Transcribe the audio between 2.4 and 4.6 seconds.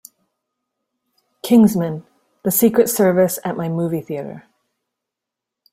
The Secret Service at my movie theatre